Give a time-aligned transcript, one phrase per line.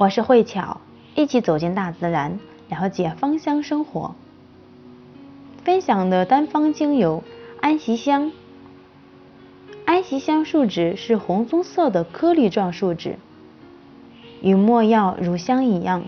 [0.00, 0.80] 我是慧巧，
[1.14, 4.14] 一起走进大自然，了解芳香生活。
[5.62, 7.22] 分享的单方精油
[7.60, 8.32] 安息香。
[9.84, 13.18] 安息香树脂是红棕色的颗粒状树脂，
[14.40, 16.04] 与墨药、乳香一样，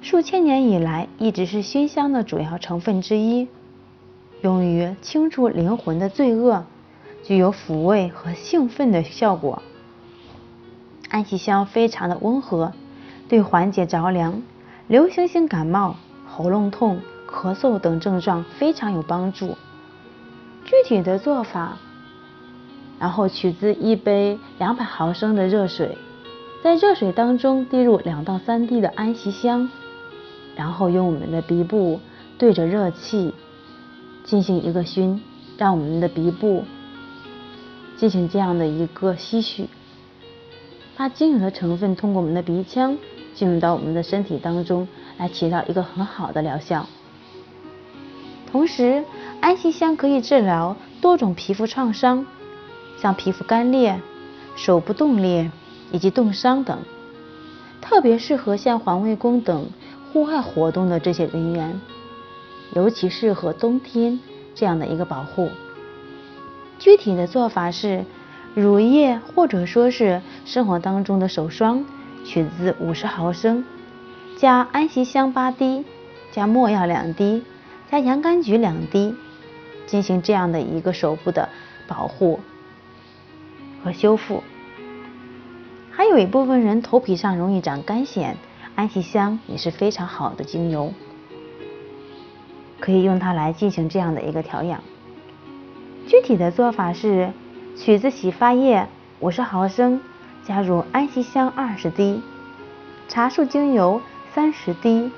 [0.00, 3.48] 数千年以来一直是熏香的主要成分之一，
[4.40, 6.64] 用于清除灵魂的罪恶，
[7.24, 9.64] 具有抚慰和兴奋的效果。
[11.10, 12.72] 安息香非常的温和，
[13.28, 14.42] 对缓解着凉、
[14.86, 19.56] 流行性感冒、喉咙痛、咳嗽等症状非常有帮助。
[20.64, 21.78] 具体的做法，
[22.98, 25.96] 然后取自一杯两百毫升的热水，
[26.62, 29.70] 在热水当中滴入两到三滴的安息香，
[30.56, 32.00] 然后用我们的鼻部
[32.36, 33.32] 对着热气
[34.24, 35.22] 进行一个熏，
[35.56, 36.64] 让我们的鼻部
[37.96, 39.68] 进行这样的一个吸取。
[40.98, 42.98] 它精油的成分通过我们的鼻腔
[43.32, 46.86] 进入到我们的身体当中，来起到一个很好的疗效。
[48.50, 49.04] 同时，
[49.40, 52.26] 安息香可以治疗多种皮肤创伤，
[53.00, 54.00] 像皮肤干裂、
[54.56, 55.52] 手部冻裂
[55.92, 56.80] 以及冻伤等，
[57.80, 59.70] 特别适合像环卫工等
[60.12, 61.80] 户外活动的这些人员，
[62.74, 64.18] 尤其适合冬天
[64.52, 65.48] 这样的一个保护。
[66.80, 68.04] 具体的做法是。
[68.54, 71.84] 乳液或者说是生活当中的手霜，
[72.24, 73.64] 取自五十毫升，
[74.36, 75.84] 加安息香八滴，
[76.32, 77.44] 加没药两滴，
[77.88, 79.14] 加洋甘菊两滴，
[79.86, 81.48] 进行这样的一个手部的
[81.86, 82.40] 保护
[83.84, 84.42] 和修复。
[85.92, 88.34] 还有一部分人头皮上容易长干癣，
[88.74, 90.92] 安息香也是非常好的精油，
[92.80, 94.82] 可以用它来进行这样的一个调养。
[96.08, 97.30] 具体的做法是。
[97.78, 98.88] 取自洗发液
[99.20, 100.00] 五十毫升，
[100.44, 102.20] 加入安息香二十滴，
[103.08, 104.02] 茶树精油
[104.34, 105.10] 三十滴，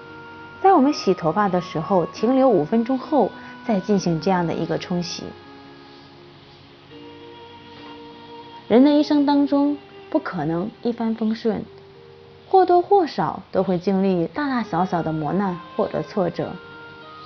[0.63, 3.33] 在我们洗头发的时候停留五分钟后，
[3.67, 5.25] 再进行这样的一个冲洗。
[8.69, 9.79] 人的一生当中
[10.11, 11.65] 不可能一帆风顺，
[12.49, 16.53] 或多或少都会经历大大小小的磨难或者挫折。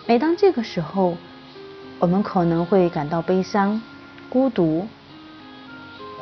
[0.06, 1.16] 每当这个时候，
[1.98, 3.82] 我们可能会感到悲伤、
[4.30, 4.86] 孤独。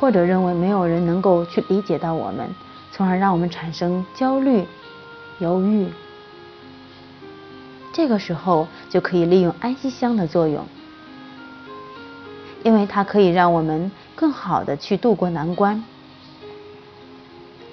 [0.03, 2.53] 或者认为没有人能够去理解到我们，
[2.91, 4.65] 从而让我们产生焦虑、
[5.39, 5.87] 犹豫。
[7.93, 10.65] 这个时候就可以利用安息香的作用，
[12.63, 15.81] 因为它可以让我们更好的去度过难关。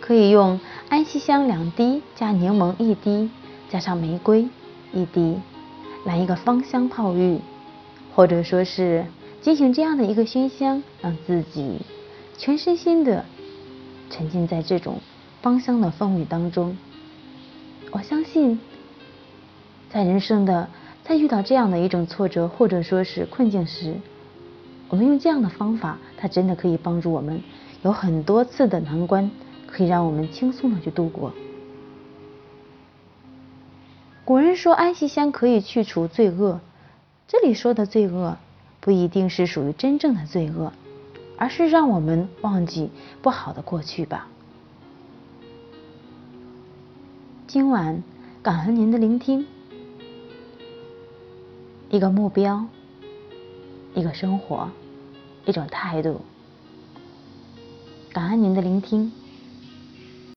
[0.01, 3.29] 可以用安息香两滴加柠檬一滴，
[3.69, 4.49] 加上玫瑰
[4.93, 5.41] 一滴，
[6.05, 7.41] 来一个芳香泡浴，
[8.15, 9.05] 或者说是
[9.43, 11.81] 进行这样的一个熏香，让自己。
[12.39, 13.25] 全身心的
[14.09, 15.01] 沉浸在这种
[15.43, 16.77] 芳香的氛围当中，
[17.91, 18.61] 我相信，
[19.91, 20.69] 在人生的
[21.05, 23.95] 在遇到这样的一种挫折或者说是困境时，
[24.89, 27.43] 我们用这样的方法，它真的可以帮助我们
[27.83, 29.31] 有很多次的难关，
[29.67, 31.33] 可以让我们轻松的去度过。
[34.25, 36.61] 古人说安息香可以去除罪恶，
[37.27, 38.37] 这里说的罪恶
[38.81, 40.73] 不一定是属于真正的罪恶。
[41.41, 42.91] 而是让我们忘记
[43.23, 44.29] 不好的过去吧。
[47.47, 48.03] 今晚
[48.43, 49.47] 感恩您的聆听，
[51.89, 52.67] 一个目标，
[53.95, 54.69] 一个生活，
[55.47, 56.21] 一种态度。
[58.13, 59.11] 感恩您的聆听。